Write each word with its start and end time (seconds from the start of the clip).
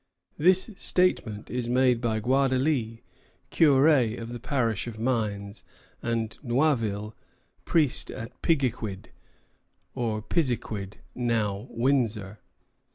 This 0.39 0.71
statement 0.77 1.51
is 1.51 1.69
made 1.69 2.01
by 2.01 2.19
Gaudalie, 2.19 3.03
curé 3.51 4.19
of 4.19 4.29
the 4.33 4.39
parish 4.39 4.87
of 4.87 4.97
Mines, 4.97 5.63
and 6.01 6.35
Noiville, 6.43 7.13
priest 7.65 8.09
at 8.09 8.41
Pigiquid, 8.41 9.11
or 9.93 10.23
Pisiquid, 10.23 10.97
now 11.13 11.67
Windsor. 11.69 12.39